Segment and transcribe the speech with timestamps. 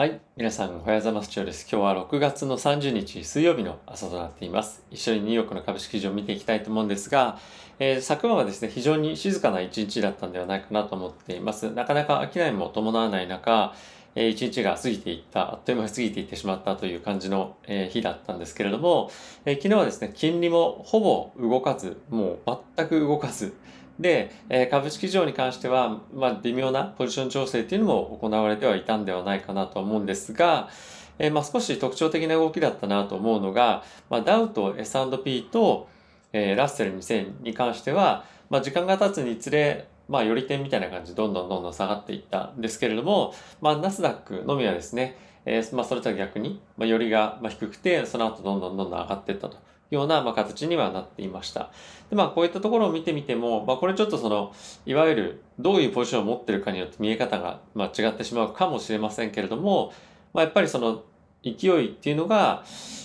[0.00, 0.18] はい。
[0.34, 1.30] 皆さん、おはようございます。
[1.30, 1.68] 今日です。
[1.70, 4.82] 今日は6月の30日水曜日の朝となっています。
[4.90, 7.38] 一緒にニューヨークの株式市場を見ていきたいと思うんですが、
[7.78, 11.70] えー、昨晩はですね、非常に静かな一日だったんではないかなと思っています。
[11.72, 13.74] なかなか商いも伴わない中、
[14.14, 19.10] えー、一日が過ぎていった、あっという間に過ぎていってしまったという感じの、えー、日だったんですけれども、
[19.44, 23.52] えー、昨日はですね、金利もほぼ動かず、もう全く動かず、
[24.00, 30.70] で、え株式市場に関しては、まあ、微妙なポジション調整っていうのも行われてはいたんではないかなと思うんですが、
[31.18, 35.88] えー、まあ、少し特徴的な動きだったなと思うのが、まあ、ダウと S&P と、
[36.32, 49.58] えー、ラッセル2000に関しては、まあ、時間が経つにつれ、まあ、より点みたいな感じどんどんどんどん下がっていったんですけれども、まあ、ナスダックのみはですね、えー、まあ、それとは逆に、まあ、よりが低くて、その後どんどんどんどん上がっていったと。
[49.90, 51.70] ような、まあ、形にはなっていました。
[52.08, 54.52] で、まあ、こういったところを見てみても、まあ、これちょっとその、
[54.86, 59.92] いわゆるどういうポジションを持ってるかによって見え方が、まあ、違ってしまうかもしれませんけれども、
[60.32, 61.02] まあ、やっぱりその
[61.42, 62.64] 勢いっていうのが、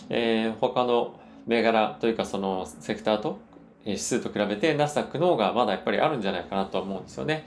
[0.10, 3.40] えー、他の銘柄というかそのセクターと
[3.86, 7.34] 指数と比べてナスダックの方がまだやっぱりあるんじゃないかなと思うんですよね。
[7.34, 7.44] やっ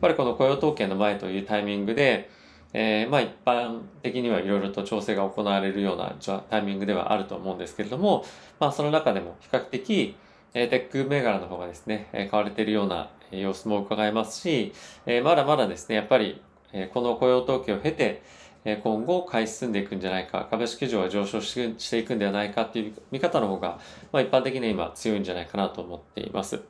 [0.00, 2.30] ぱりこの雇用統計の前というタイミングで、
[2.72, 6.14] えー、まあ一般的にはいろいろと調整が行われるような
[6.50, 8.24] タイミングではあると思うんですけれども、
[8.60, 10.16] まあその中でも比較的、
[10.54, 14.72] え、テック銘柄の方がですね、え買われているような様子も伺えますし、
[15.06, 16.40] え、まだまだですね、やっぱり、
[16.72, 18.22] えこの雇用統計を経て、
[18.64, 23.78] え今後買い進んでいくんじゃないか、株式市場は上昇していくんではないかっていう見方の方が、
[24.12, 26.60] まあ一般的には今強いんじゃないかなと思っています。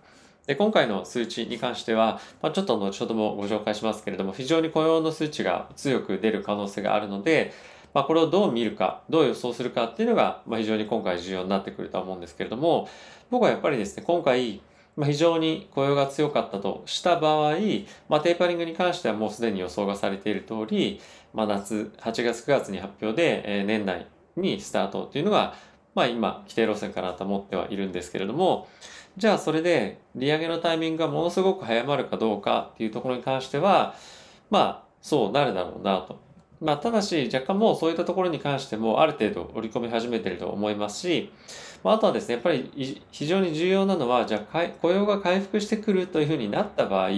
[0.46, 7.52] で、今回の数値に関しては、まあ、ちょっと後ほどもご紹介しますけれども、非常に雇用の数値が強く出る可能性があるので、
[7.94, 12.88] まあ、これをどう見るか、どう予想するかっていうのが、まあ、非常に今回重要になってくるとは思うんですけれども、
[13.30, 14.60] 僕はやっぱりですね、今回、
[14.96, 17.56] まあ、非常に雇用が強かったとした場合、
[18.08, 21.00] まあ、テーパリングに関してはもうすでに予想がされている通り、
[21.34, 25.54] まあ、夏、8月9月に発表で、えー、年内にスタートっていうのが、
[25.96, 28.68] まあ今、規定路線かなと思ってはいるんですけれども、
[29.16, 33.94] じゃあそれで利上げのタイミングがものすごく早まるかどうかっていうところに関しては、
[34.50, 36.20] まあそうなるだろうなと。
[36.60, 41.32] まあただし若干もうそういったところに関してもある程度織り込み始めてると思いますし、
[41.82, 47.10] まあ、あとはですね、やっぱり非常に重要なのは、じゃあ雇用が回復してくるというふうになった場合、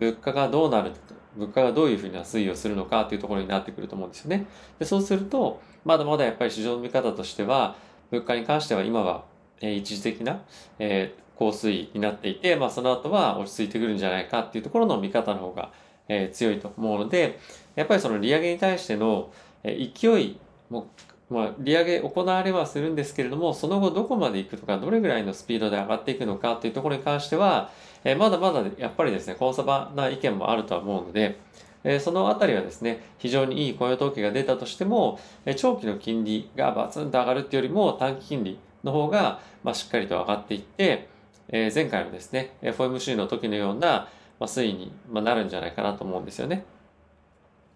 [0.00, 0.90] 物価がどうなる
[1.36, 4.46] 物価がどういうふうな推移をするのかというところになってくると思うんですよね。
[4.80, 7.76] でそうすると、まだまだやっぱり市場の見方としては、
[8.10, 9.24] 物価に関しては今は、
[9.60, 10.42] え、一時的な、
[10.78, 15.72] えー、高水位になっていて、まあ、その後は落ち着いてくるんじゃないかっていうところの見方の方が、
[16.08, 17.38] え、強いと思うので、
[17.74, 19.32] やっぱりその利上げに対しての、
[19.62, 20.38] え、勢い
[20.70, 20.88] も、
[21.30, 27.70] まあ、利上げ行われはするんですけれども、その後どこまで行くとか、どれぐらいのスピードで上がっていくのかっていうところに関しては、
[28.04, 31.38] え、まだまだやっぱりですね、コンサバな意見もあるとは思うので、
[31.84, 41.08] えそのあたりはですね、非常にいい雇用統計が出たとしても、え長期の金利がバツンと上がるっていうよりも短期金利の方が、ま、しっかりと上がっていって、
[41.48, 44.08] え前回のですね、FOMC の時のような、
[44.40, 46.64] ま推移になるんじゃないかなと思うんですよね。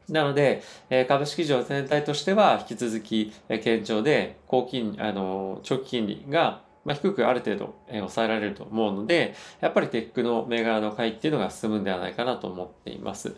[0.08, 0.62] なので、
[1.08, 13.36] 株式市場全体としては引き続き堅調で、高金、あの、長期金利がま、低くある程度、え抑えられると思うので、やっぱりテックの銘柄の買いっていうのが進むんではないかなと思っています。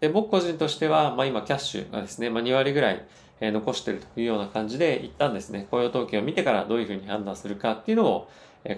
[0.00, 3.06] で僕個人としては、まあ、今キャッシュがですね、まあ、2割ぐらい、
[3.40, 8.28] え残してるというような感じで、一旦ですね、雇用統計を見てからどういうふうに判断するかっていうのを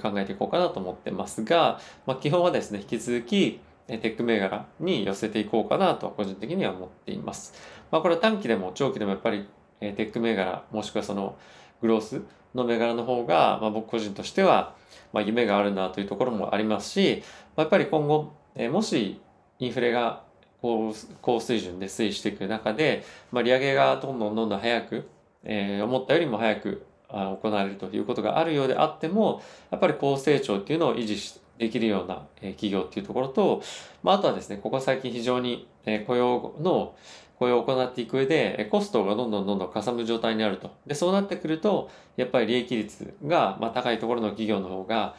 [0.03, 7.55] 考えていこうかなと思ってますが、まあ、基本はですね、引き続き、テック銘柄に寄せていこうかなと個人的には思っています。
[7.91, 9.49] まあ、これは短期でも長期でもやっぱり
[9.81, 11.37] テック銘柄、もしくはその
[11.81, 12.23] グロース
[12.55, 14.75] の銘柄の方が、まあ、僕個人としては、
[15.13, 17.23] まあ、夢があるなというところもありますし、
[17.57, 19.21] まあ、やっぱり今後、えもし
[19.61, 20.23] インフレが
[20.61, 25.09] 高高水準で推移していく中で、まあ、利上げがどんどんどんどん早く、
[25.45, 33.63] えー、思ったよりも早く行われるということがあるようであっても、やっぱり高成長っていうのを維持できるような企業っていうところと、
[34.03, 35.67] まあ、あとはですね、ここ最近非常に
[36.07, 36.95] 雇用の
[37.39, 40.71] 雇用を行っていく上で、コストがどんどんどんどんかさむ状態にあると。
[40.87, 45.15] で、そうなってくると、やっぱり利益率が、まあ、高いところの企業の方が、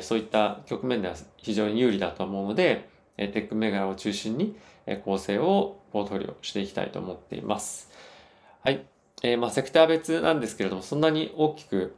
[0.00, 4.56] そういった局面では非常に有利だと思うので、テック銘柄を中心に
[4.94, 7.90] 構成をポートフォリオしていきたいと思っています。
[8.62, 8.86] はい。
[9.22, 11.96] えー、まあ、セクター別なんですけれども、そんなに大きく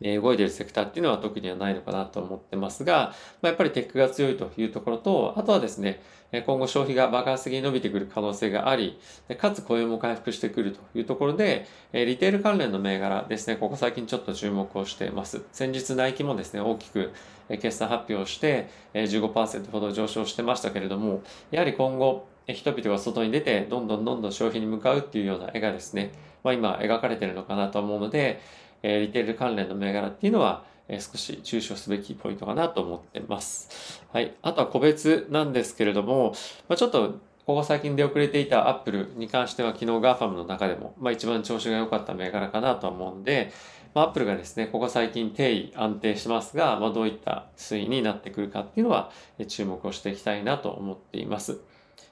[0.00, 6.02] え動いているセクターっていうのは特にはないのかなと思ってますが、ま、やっぱりテックが強いというところと、あとはですね、
[6.46, 8.98] 今後消費が爆発的に伸びてくる可能性があり、
[9.38, 15.42] かつ雇用も回復してくるというところで、リテール関連の銘柄ですね、ここ最近ちょっと注目をしています。
[15.52, 17.12] 先日ナイキもですね、大きく
[17.48, 26.12] 決算発表して15%ほど上昇してましたけれども、やはり今後、人々が外に出てどんどんどんどん消費に向かうっていうような絵がですね、
[26.42, 28.40] まあ、今描かれてるのかなと思うので、
[28.86, 34.02] えリテール関連の銘柄っていうのは、え少し注視をすべきポイントかなと思ってます。
[34.12, 34.34] はい。
[34.42, 36.34] あとは個別なんですけれども、
[36.68, 43.52] まあ、ちょっとここ最近出遅れていたアップルに関しては昨日 GAFAM の中でも、まあ、一番調子が良かった銘柄かなと思うんで、
[43.94, 49.10] まあ、アップルがですね、ここ最近定位安定しますが、まあ、どういった推移になってくるかっていうのは
[49.48, 51.60] 注目をしていきたいなと思っています。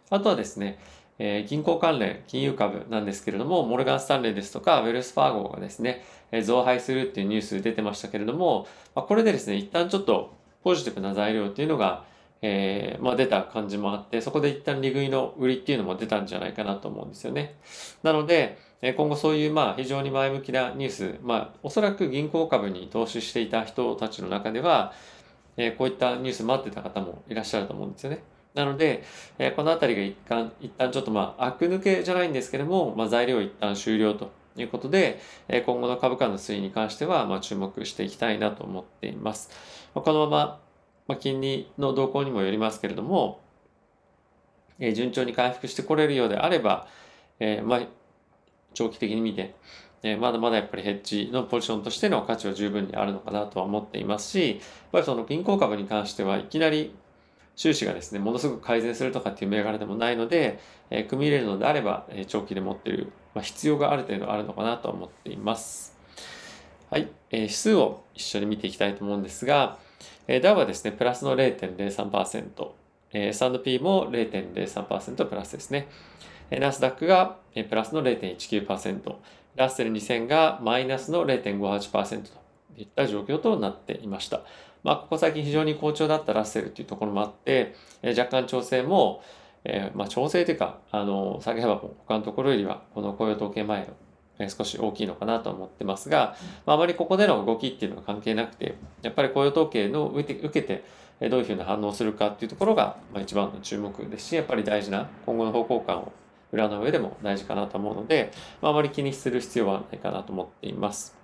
[0.09, 0.79] あとはですね、
[1.19, 6.05] えー、銀行関連、金融株なんですけれども、モルガン・スタンレーですとか、ウェルス・ファーゴがですね、
[6.41, 10.35] 増配するっていうニュース出てましたけれども、ま、これでですね、一旦ちょっと
[10.65, 12.05] ポジティブな材料っていうのが、
[12.41, 17.55] えー、まあ、出た感じもあって、そこで一旦利食いの売りっていうのも出たんじゃないかなと思うんですよね。
[18.03, 18.59] なので、
[18.97, 24.93] 今後そういうまあ非常に前向きなニュース、まあ、おそらく銀行株に投資していた人たちの中では、
[25.57, 28.23] えこういったニュース待ってた方もいらっしゃると思うんですよね。
[28.55, 29.05] なので、
[29.39, 39.51] えー、この辺りが一旦、一旦ちょっとまあ、悪抜けじゃないんですけども、まあ、材料一旦終了ということで、今後の株価の推移に関しては、ま、注目していきたいなと思っています。
[39.95, 40.61] このまま、
[41.09, 43.41] ま、金利の動向にもよりますけれども、
[44.79, 46.87] え、順調に回復してこれるようであれば、
[47.39, 47.81] え、ま、
[48.75, 49.55] 長期的に見て、
[50.03, 54.59] え、まだまだやっぱりヘッジのポジションとしての価値は十分にあるのかなとは思っていますし、やっ
[54.93, 56.95] ぱりその銀行株に関してはいきなり
[57.57, 60.59] 収支がですね、ものすごく改善するとかっていう銘柄でもないので、
[60.91, 65.97] えー、組み入れるのであれば、えー、長期で持っている、まあ、必要がある程度あるのかなと思っています。
[66.91, 69.79] はい、えー、指数を一緒に見ていきたいと思うんですが、
[70.27, 72.71] えー、ダウはですね、プラスの0.03%、
[73.13, 75.89] えー、S&P も0.03%プラスですね。
[76.51, 79.15] えー、ナスダックが、えー、プラスの0.19%、
[79.57, 82.31] ラッセル2000がマイナスの0.58%と
[82.77, 84.43] いった状況となっていました。
[84.83, 89.23] まあ、ここ最近非常に好調だったラッセルっていうところもあって、えー、若干調整も、
[89.65, 93.87] えー、まあ、調整というか、あの、下げ幅も他のところよりは、この雇用統計前の、
[94.39, 96.37] えー、少し大きいのかなと思ってますが、
[96.67, 100.85] まあ、あまりここでの動きっていうのは関係なくて、やっぱり雇用統計の受けて、受けて
[101.29, 106.13] どういうふうな反応するかっていうところが、まあ、一番の注目ですし、やっぱり大事な今後の方向感を
[106.51, 111.22] 裏の上でも大事かなと思うので、まあ、あまり気にする必要はないかなと思っています。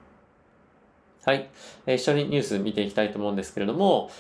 [1.29, 1.51] はい。
[1.85, 4.11] え一緒にニュース見ていきたいと思うんですけれども、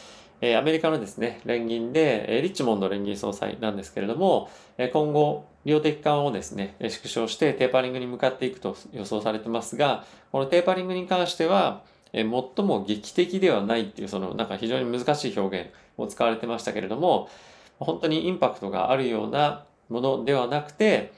[0.43, 11.81] えアメリカのですね、連銀で、えリッチモンド連銀総裁なんですけれども、え今後、量的緩和をですね、縮小してテーパリングに向かっていくと予想されてますが、このテーパリングに関しては、
[12.13, 17.31] え最も劇的ではないっていう、そのなんか非常に難しい表現を使われてましたけれども、
[17.79, 21.15] 本当にインパクトがあるようなものではなくて、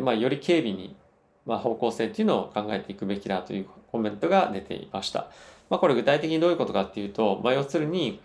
[0.00, 0.96] まあ、より軽微に、
[1.44, 5.28] まあ、方向性っていうのを考えていくべきだというコメントが出ていました。
[5.70, 8.20] まあ、これ具体的にどういうことかっていうと、まあ、要するに、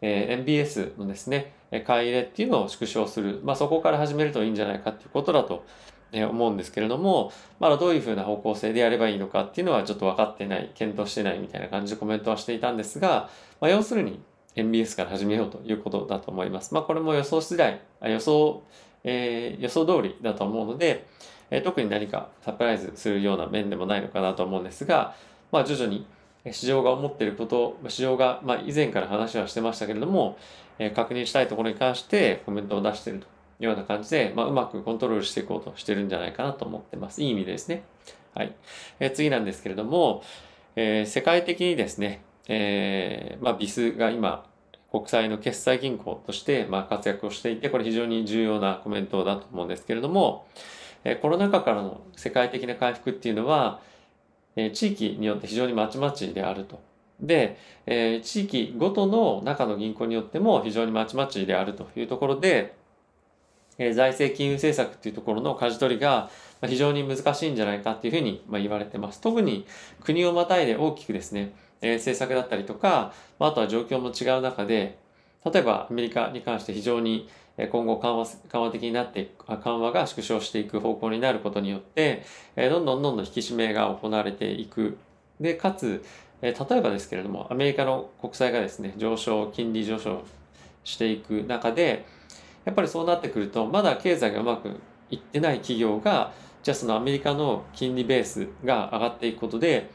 [0.00, 1.54] えー、MBS のですね、
[1.86, 3.40] 買い入れっていうのを縮小する。
[3.44, 5.64] まあ、そこから始めるといいんじゃないかっていうことだと
[6.12, 13.30] 思うんですけれども、まだどういうふうな方向性でやればいいのかっていうのはちょっと分かってない、検討してないみたいな感じでコメントはしていたんですが、
[13.60, 14.20] まあ、要するに
[14.56, 16.74] MBS から始めようということだと思います。
[16.74, 18.62] まあ、これも予想次第、予想、
[19.04, 21.06] えー、予想通りだと思うので、
[21.52, 25.14] えー、特に何かサプライズするような面でもないのかなと思うんですが、
[25.52, 26.06] まあ、徐々に
[26.50, 30.38] 市場が思っていること、市場が、まあ、以前から話はしてましたけれども、
[30.78, 33.28] えー、確認したいところに関してコメントを出しているとい
[33.60, 37.22] うような感じで、まあ、うまくコントロールしていこうとしてるんじゃないかなと思ってます。
[37.22, 37.82] いい意味でですね。
[38.34, 38.54] はい。
[38.98, 40.24] えー、次なんですけれども、
[40.74, 44.46] えー、世界的にですね、えー、まあ、ビスが今、
[44.90, 50.46] 国際の決済銀行として、まあ、活躍をしていて、これ非常に重要なコメントだと思うんですけれども、
[51.04, 53.80] えコロナ禍からの世界的な回復っていうのは、
[54.56, 56.80] え地域によって非常にまちまちであると。
[57.20, 57.56] で、
[57.86, 62.74] え地域ごとの中の銀行によっても非常にまちまちであるというところで、
[63.78, 66.30] え財政金融政策っていうところの舵取りが
[66.66, 69.20] 非常に難しいんじゃないかっていうふうに言われてます。
[69.20, 69.66] 特に
[70.00, 74.98] 国をまたいで大きくですね、え政策だったりとか、あとは状況も違う中で、
[75.44, 77.28] 例えばアメリカに関して非常に
[77.70, 82.24] 今後緩和緩和的になっていく緩和が縮小していく方向になることによって
[82.56, 84.96] どんどんどんどん引き締めが行われていく
[85.40, 86.04] でかつ
[86.40, 90.22] 例えばですけれどもアメリカの国債がですね上昇金利上昇
[90.84, 92.04] していく中で
[92.64, 94.80] やっぱりそうなってくるとまだ経済がうまく
[95.10, 96.32] いってない企業が
[96.62, 99.90] じゃあそのアメリカの金利ベースが上がっていくことで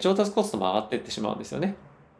[0.00, 1.74] 調達コストも上がっていってしまうんですよね。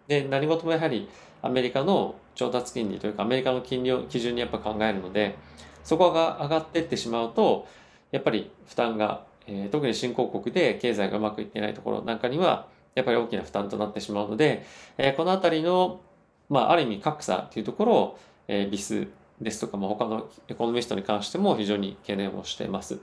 [0.08, 1.08] で何事もやはり
[1.42, 5.36] アメリカの調達金利というかアメリカの金利を基準にやっぱ考えるので
[5.84, 7.68] そこが上がっていってしまうと
[8.12, 14.64] やっぱり負担が、えー、特に新興国で経済がうまくいっていないところなんかにはやっぱり大きな負担となってしまうので、
[14.96, 16.00] えー、この辺りの、
[16.48, 18.18] まあ、ある意味格差というところを、
[18.48, 19.06] えー、ビス
[19.38, 22.98] ですとか、まあ、他のエコノミストに関しても非常に懸念をしています。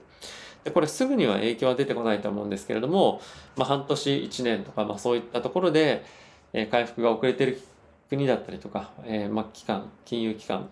[0.64, 3.20] でこれすぐには影響は出てこないと思うんですけれども、
[3.56, 6.04] まあ、半年1年とか、まあ、そういったところで、
[6.52, 7.62] えー、回復が遅れている
[8.08, 10.70] 国だったりとか、えーまあ、機関金融機関、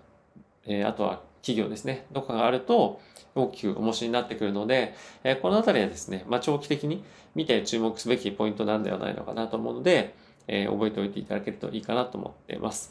[0.66, 3.00] えー、あとは企業ですねどこかがあると
[3.34, 10.14] 大きく重しになってくるので、えー、この辺りはですね、まあ、長期的に見て注目すべきポイントなんではないのかなと思うので、
[10.48, 12.90] えー、覚えておいていただけるといいかなと思っています。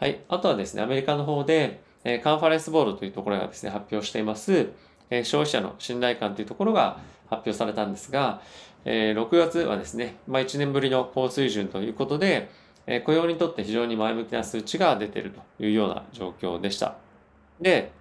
[0.00, 0.20] はい。
[0.28, 4.70] あとはですね、アメリカの方で、え、カンファレンスボードというところがですね、発表しています、
[5.10, 8.40] え、消費者の信頼感というところが発表されたんですが、
[8.84, 12.50] え、6月はですね、まあ、1年ぶりの高水準ということで、
[12.86, 16.96] え、雇用にとって非常に前向きな数値が出ているというような状況でした。
[17.60, 17.92] で、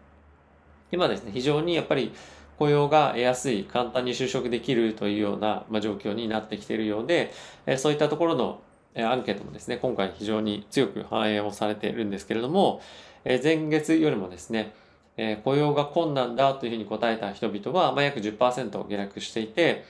[0.92, 2.12] 今ですね、非常にやっぱり
[2.58, 7.32] 雇用が得やすい、簡単に就職できるというような、ま、状況になってきているようで、
[7.66, 8.62] え、そういったところの
[8.96, 12.82] アンケートもですね、今回非常に強く反映をされているんですけれども、
[13.24, 14.74] え前月よりもですね、
[15.18, 19.86] え雇用が困難だというふうに答えた人々は、ま、約10%下落していて、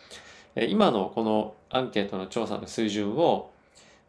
[0.55, 3.51] 今のこのアンケートの調査の水準を、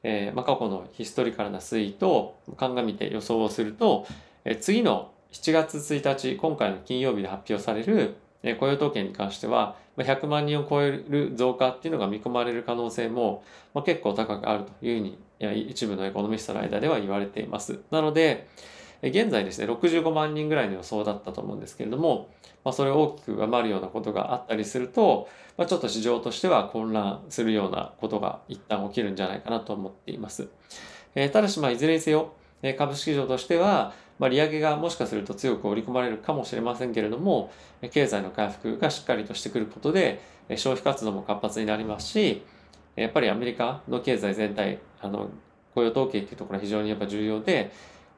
[0.02, 4.06] えまあ、過去のヒストリカルな推移と鑑みて予想をすると
[4.44, 13.44] え、次の7月1日、今回の金曜日で発表されるえ雇用統計に関してはま、100万人を超える増加っていうのが見込まれる可能性も、
[13.75, 17.80] まあ、結構高くあるというふうに一部のエコノミストの間では言われています。
[17.90, 18.47] なので、
[19.02, 22.28] 現在ですね、65万人ぐらいの予想だったと思うんですけれども、
[22.64, 30.49] まあ、それを大きく上回るようなことがあったりすると、まあ、ちょっと市場としては混乱するようなことが一旦起きるんじゃないかなと思っています。
[31.16, 32.32] えー、ただし、まあ、いずれにせよ、
[32.78, 37.50] 株式市場としては、まあ、利上げがもしかすると強く織り込まれるかもしれませんけれども、
[37.90, 42.44] 経済の回復がしっかりとしてくることで、消費活動も活発になりますし、
[42.94, 45.30] やっぱりアメリカの経済全体、あの、
[45.75, 47.73] 雇用統計っていうところは非常にやっぱ重要で、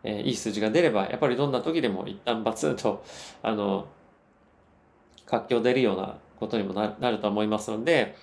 [0.05, 3.05] えいい数字が出れば、やっぱりどんな時でも一旦バツンと、
[3.43, 3.89] あの、
[5.27, 8.15] 活況出るようなことにもなると思いますので、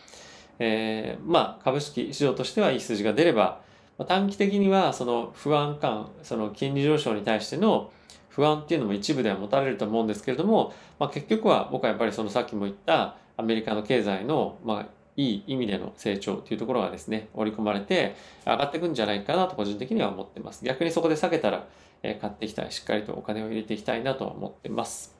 [0.60, 3.62] えー、まあ、株式市場としてはいい数字が出れば
[4.02, 7.92] ま、短期的にはその不安感、その金利上昇に対しての
[8.30, 14.86] 不安っていうのも一部では持たれると思うんですけれども、まあ、結局は僕はやっぱりそのさっきも言ったアメリカの経済の、まあ、
[15.22, 20.66] いい意味での成長というところがですね、織り込まれて上がっていくんじゃないかなと個人的には思ってます。
[20.66, 21.68] 逆にそこで下げたら、
[22.04, 22.72] え、買っていきたい。
[22.72, 25.16] しっかりとお金を入れていきたいなと思ってます。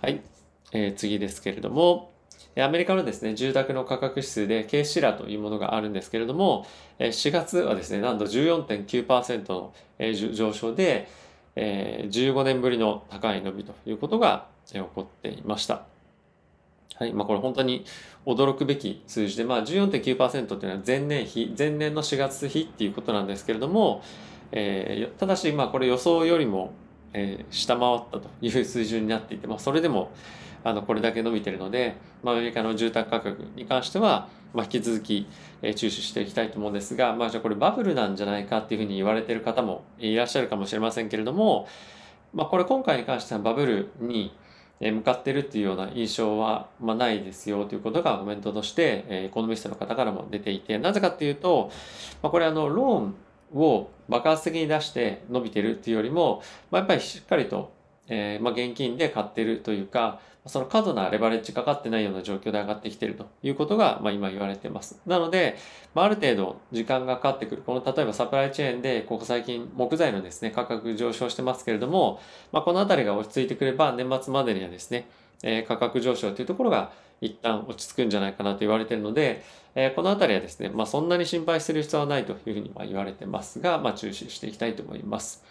[0.00, 0.22] はい。
[0.72, 2.12] えー、次ですけれども、
[2.56, 6.66] アメリカのですね、住宅の価格指数で K シラというものがあるんですけれども、
[6.98, 9.74] 4月はですね、なんと14.9%の
[10.34, 11.08] 上昇で、
[11.54, 15.97] 15年ぶりの高い伸びということが起こっていました。
[16.98, 17.12] はい。
[17.12, 17.84] まあ、これ本当に
[18.26, 24.02] 驚くべき数字で、まあ14.9%っていうのは前年比、前年の4月比っていうことなんですけれども、
[24.50, 26.72] えー、ただし、まあこれ予想よりも、
[27.12, 30.10] えー、下回ったという水準になっていて、まあそれでも、
[30.64, 35.26] あのこれだけ伸びているので、まあ、アメリカの住宅価格に関しては、まあ、引き続き、
[35.62, 41.68] えー、注視していきたいと思うんですが、まあ、じゃあこれバブルなんじゃないかっていうふうに言われている方もいらっしゃるかもしれませんけれども、
[42.34, 44.34] まあ、これ今回に関してはバブルに
[44.80, 51.70] 向かってるっていうような印象は、まあ、ないですよということがコメントとして、えー、エコノミストの方からも出ていて、なぜかっていうと、
[52.22, 57.72] まあ、これあのローンを爆発的に出して伸びてるっていうよりも、まあ、やっぱりしっかりと
[58.08, 65.00] えー、まあ、現金で買ってるというか、その過度なレバレッジかかってないような状況で上がってきてるということが、まあ、今言われてます。
[65.06, 65.56] なので、
[65.94, 67.62] まあ、ある程度時間がかかってくる。
[67.62, 72.20] この例えばサプライチェーンで、ここ最近木材のですね、価格上昇してますけれども、
[72.52, 75.08] まあ、このあたりが落ち着いてくれば、年末までにはですね、
[75.42, 85.44] えー、価格上昇というところが一旦落ち着くんじゃないかなと言われてるので、えー、このあたりはですね、まあ、そんなに心配する必要はないというふうに言われてますが、まあ、注視していきたいと思います。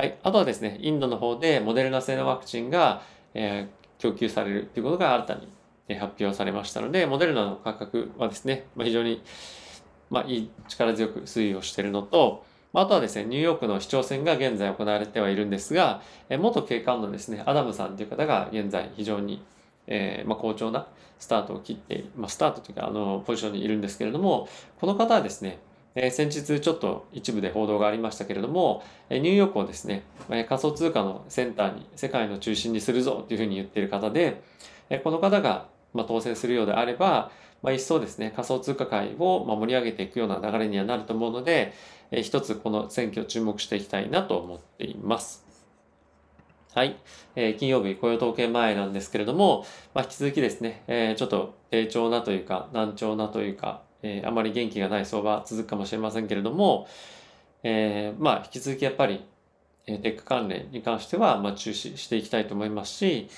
[0.00, 0.18] はい。
[0.22, 3.02] あとはですね、インドの方でモデルナ製のワクチンが、
[3.34, 9.22] えー、供給されるということが新たに発表されましたので、モデルナの価格はですね、まあ、非常に、
[10.08, 19.44] まあ、いい力強く推移をしているのと、あとはですね、ニューヨークの市長選が現在行われてはいるんですが、え元警官のですね、アダムさんという方が現在非常に、
[19.86, 20.86] えー、まあ、好調な
[21.18, 24.48] スタートを切って、まあ、スタートというか、あの、ポジションにいるんですけれども、
[24.80, 25.58] この方はですね、
[25.94, 34.40] え、先日ちょっと一部で報道がありましたけれども、えニューヨークをですね、え仮想通貨のセンターに、世界の中心にするぞというふうに言っている方で、
[34.88, 37.32] えこの方が、ま当選するようであれば、
[37.62, 41.72] まあ、一層ですね、仮想通貨界をま盛り上げていくような流れにはなると思うので、
[42.12, 45.50] え一つこの選挙注目していきたいなと思っています。
[46.72, 46.96] はい。
[47.34, 56.88] えー、金曜日雇用統計前なんですけれども、まあ、引き続きですね、えー、ちょっと低調なというか、難聴なというか、えー、あまり元気がない相場続くかもしれませんけれども、
[57.62, 59.24] えー、まあ引き続きやっぱり、
[59.86, 63.28] えテック関連に関しては、まあ、注視していきたいと思いますし、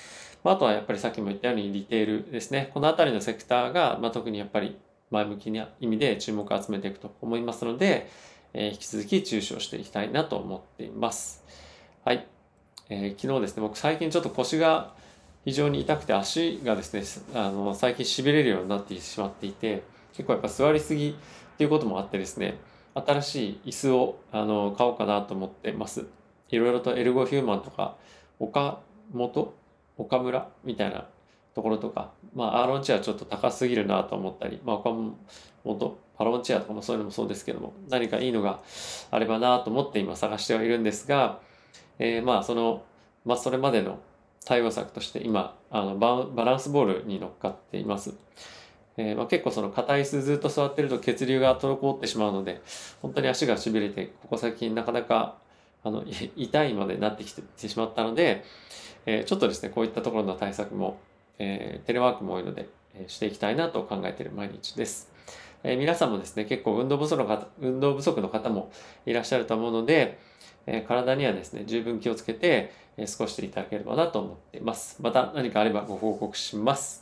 [0.43, 2.69] まあ、あとはやっぱりさっきも言ったようにリテールですね。
[2.73, 4.77] このあたりのセクターが、まあ、特にやっぱり
[5.09, 8.09] 前向きな意味で注目を集めていくと思いますので、
[8.53, 11.43] えー、引き続き注視をしていきたいなと思っています。
[12.03, 12.27] はい。
[12.89, 14.93] えー、昨日ですね、僕最近ちょっと腰が
[15.45, 17.03] 非常に痛くて足がですね、
[17.33, 21.13] あの、最近痺れるようになってしまっていて、結構やっぱ座りすぎっ
[21.57, 22.59] ていうこともあってですね、
[22.95, 26.05] 新しい椅子をあの買おうかなと思ってます。
[26.49, 27.97] いろいろとエルゴヒューマンとか、
[28.39, 28.79] 岡
[29.11, 29.53] 本
[29.97, 31.07] 岡村みたいな
[31.55, 34.89] ところとか、まあ、アーロンチェアちょっと高すぎるなと思ったり、まあ、岡
[35.63, 38.61] 本、パロンチェアとかもそういうのもそうですけども、何かいいのが
[39.11, 41.39] あればなと思って今探してはいるんですが、
[41.99, 42.83] えー、まあ、その、
[43.25, 43.99] まあ、それまでの
[44.45, 48.13] 対応策として今、あのババランスボールに乗っかっています。
[48.97, 52.61] えー、まあ、結構その硬い椅子ずっと座ってると血流が滞ってしまうので、
[53.01, 55.37] 本当に足が痺れて、ここ最近なかなか
[55.83, 56.03] あの
[56.35, 58.43] 痛いまでなってきてしまったので、
[59.05, 60.97] えー、ちょっとですね、こういったところの対策も、
[61.39, 65.11] えー、テレワークも多いので、えしていきたいなと考えている毎日です。
[65.63, 68.71] え皆さんもですね、結構運動不足の方、運動不足の方も
[69.05, 70.19] いらっしゃると思うので、
[70.67, 75.01] え体にはですね、十分気をつけて、え過ごしていただければなと思っています。
[75.01, 77.01] また何かあればご報告します。